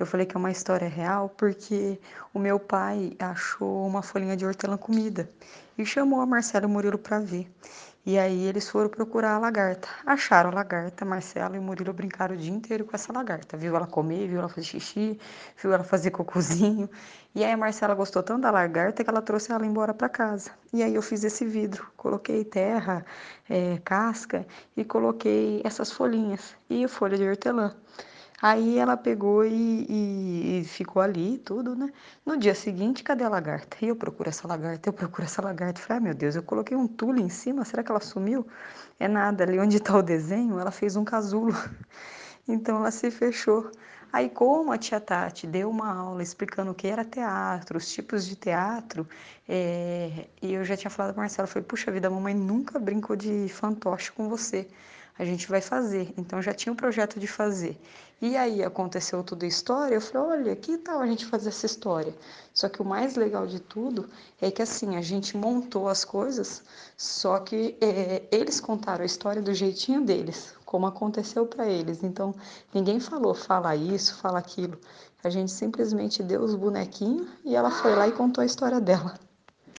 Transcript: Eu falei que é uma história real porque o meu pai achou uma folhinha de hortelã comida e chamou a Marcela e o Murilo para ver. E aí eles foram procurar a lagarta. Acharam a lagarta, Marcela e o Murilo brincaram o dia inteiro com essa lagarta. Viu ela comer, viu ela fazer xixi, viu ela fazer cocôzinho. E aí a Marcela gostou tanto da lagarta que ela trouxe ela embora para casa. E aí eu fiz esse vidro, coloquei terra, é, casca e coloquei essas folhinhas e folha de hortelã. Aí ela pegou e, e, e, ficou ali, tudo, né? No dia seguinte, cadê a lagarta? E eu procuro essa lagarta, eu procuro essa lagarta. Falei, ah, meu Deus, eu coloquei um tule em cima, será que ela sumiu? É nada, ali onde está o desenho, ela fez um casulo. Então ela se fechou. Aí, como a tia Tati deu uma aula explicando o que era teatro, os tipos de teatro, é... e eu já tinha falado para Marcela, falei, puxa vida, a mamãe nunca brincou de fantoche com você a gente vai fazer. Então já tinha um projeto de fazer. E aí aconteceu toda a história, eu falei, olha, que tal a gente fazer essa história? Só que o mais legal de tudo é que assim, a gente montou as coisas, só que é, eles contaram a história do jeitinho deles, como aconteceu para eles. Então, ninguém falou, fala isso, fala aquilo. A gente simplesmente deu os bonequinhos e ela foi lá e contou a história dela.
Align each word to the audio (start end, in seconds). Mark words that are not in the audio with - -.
Eu 0.00 0.06
falei 0.06 0.24
que 0.24 0.34
é 0.34 0.38
uma 0.38 0.50
história 0.50 0.88
real 0.88 1.28
porque 1.36 2.00
o 2.32 2.38
meu 2.38 2.58
pai 2.58 3.14
achou 3.18 3.86
uma 3.86 4.00
folhinha 4.00 4.34
de 4.34 4.46
hortelã 4.46 4.78
comida 4.78 5.28
e 5.76 5.84
chamou 5.84 6.22
a 6.22 6.26
Marcela 6.26 6.64
e 6.64 6.66
o 6.66 6.70
Murilo 6.70 6.96
para 6.96 7.18
ver. 7.18 7.46
E 8.06 8.18
aí 8.18 8.46
eles 8.46 8.66
foram 8.66 8.88
procurar 8.88 9.34
a 9.34 9.38
lagarta. 9.38 9.86
Acharam 10.06 10.48
a 10.48 10.54
lagarta, 10.54 11.04
Marcela 11.04 11.54
e 11.54 11.58
o 11.58 11.62
Murilo 11.62 11.92
brincaram 11.92 12.34
o 12.34 12.38
dia 12.38 12.50
inteiro 12.50 12.86
com 12.86 12.96
essa 12.96 13.12
lagarta. 13.12 13.58
Viu 13.58 13.76
ela 13.76 13.86
comer, 13.86 14.26
viu 14.26 14.38
ela 14.38 14.48
fazer 14.48 14.62
xixi, 14.62 15.20
viu 15.62 15.70
ela 15.70 15.84
fazer 15.84 16.12
cocôzinho. 16.12 16.88
E 17.34 17.44
aí 17.44 17.52
a 17.52 17.56
Marcela 17.58 17.94
gostou 17.94 18.22
tanto 18.22 18.40
da 18.40 18.50
lagarta 18.50 19.04
que 19.04 19.10
ela 19.10 19.20
trouxe 19.20 19.52
ela 19.52 19.66
embora 19.66 19.92
para 19.92 20.08
casa. 20.08 20.50
E 20.72 20.82
aí 20.82 20.94
eu 20.94 21.02
fiz 21.02 21.22
esse 21.24 21.44
vidro, 21.44 21.86
coloquei 21.94 22.42
terra, 22.42 23.04
é, 23.50 23.78
casca 23.84 24.46
e 24.74 24.82
coloquei 24.82 25.60
essas 25.62 25.92
folhinhas 25.92 26.56
e 26.70 26.88
folha 26.88 27.18
de 27.18 27.28
hortelã. 27.28 27.76
Aí 28.42 28.78
ela 28.78 28.96
pegou 28.96 29.44
e, 29.44 29.86
e, 29.88 30.60
e, 30.60 30.64
ficou 30.64 31.02
ali, 31.02 31.36
tudo, 31.38 31.76
né? 31.76 31.92
No 32.24 32.38
dia 32.38 32.54
seguinte, 32.54 33.02
cadê 33.04 33.22
a 33.22 33.28
lagarta? 33.28 33.76
E 33.82 33.88
eu 33.88 33.96
procuro 33.96 34.30
essa 34.30 34.48
lagarta, 34.48 34.88
eu 34.88 34.92
procuro 34.94 35.24
essa 35.24 35.42
lagarta. 35.42 35.80
Falei, 35.80 35.98
ah, 35.98 36.00
meu 36.00 36.14
Deus, 36.14 36.36
eu 36.36 36.42
coloquei 36.42 36.74
um 36.74 36.88
tule 36.88 37.20
em 37.22 37.28
cima, 37.28 37.66
será 37.66 37.82
que 37.82 37.90
ela 37.90 38.00
sumiu? 38.00 38.46
É 38.98 39.06
nada, 39.06 39.44
ali 39.44 39.58
onde 39.58 39.76
está 39.76 39.94
o 39.96 40.02
desenho, 40.02 40.58
ela 40.58 40.70
fez 40.70 40.96
um 40.96 41.04
casulo. 41.04 41.54
Então 42.48 42.78
ela 42.78 42.90
se 42.90 43.10
fechou. 43.12 43.70
Aí, 44.12 44.28
como 44.28 44.72
a 44.72 44.78
tia 44.78 44.98
Tati 44.98 45.46
deu 45.46 45.70
uma 45.70 45.94
aula 45.94 46.22
explicando 46.22 46.72
o 46.72 46.74
que 46.74 46.88
era 46.88 47.04
teatro, 47.04 47.78
os 47.78 47.92
tipos 47.92 48.26
de 48.26 48.34
teatro, 48.34 49.06
é... 49.48 50.26
e 50.42 50.54
eu 50.54 50.64
já 50.64 50.76
tinha 50.76 50.90
falado 50.90 51.14
para 51.14 51.22
Marcela, 51.22 51.46
falei, 51.46 51.64
puxa 51.64 51.92
vida, 51.92 52.08
a 52.08 52.10
mamãe 52.10 52.34
nunca 52.34 52.78
brincou 52.78 53.14
de 53.14 53.46
fantoche 53.50 54.10
com 54.10 54.28
você 54.28 54.66
a 55.20 55.24
gente 55.24 55.46
vai 55.50 55.60
fazer. 55.60 56.14
Então 56.16 56.40
já 56.40 56.54
tinha 56.54 56.72
um 56.72 56.76
projeto 56.76 57.20
de 57.20 57.26
fazer. 57.26 57.78
E 58.22 58.38
aí 58.38 58.62
aconteceu 58.64 59.22
toda 59.22 59.44
a 59.44 59.48
história, 59.48 59.94
eu 59.94 60.00
falei, 60.00 60.40
olha, 60.40 60.56
que 60.56 60.78
tal 60.78 61.00
a 61.00 61.06
gente 61.06 61.26
fazer 61.26 61.50
essa 61.50 61.66
história? 61.66 62.14
Só 62.54 62.68
que 62.70 62.80
o 62.80 62.84
mais 62.84 63.16
legal 63.16 63.46
de 63.46 63.60
tudo 63.60 64.08
é 64.40 64.50
que 64.50 64.62
assim, 64.62 64.96
a 64.96 65.02
gente 65.02 65.36
montou 65.36 65.88
as 65.88 66.04
coisas, 66.04 66.62
só 66.96 67.38
que 67.38 67.76
é, 67.80 68.22
eles 68.30 68.60
contaram 68.60 69.02
a 69.02 69.06
história 69.06 69.42
do 69.42 69.54
jeitinho 69.54 70.02
deles, 70.02 70.54
como 70.64 70.86
aconteceu 70.86 71.46
para 71.46 71.66
eles. 71.66 72.02
Então, 72.02 72.34
ninguém 72.74 72.98
falou, 72.98 73.34
fala 73.34 73.76
isso, 73.76 74.14
fala 74.16 74.38
aquilo. 74.38 74.78
A 75.22 75.28
gente 75.28 75.52
simplesmente 75.52 76.22
deu 76.22 76.42
os 76.42 76.54
bonequinhos 76.54 77.28
e 77.44 77.54
ela 77.54 77.70
foi 77.70 77.94
lá 77.94 78.08
e 78.08 78.12
contou 78.12 78.40
a 78.40 78.46
história 78.46 78.80
dela. 78.80 79.18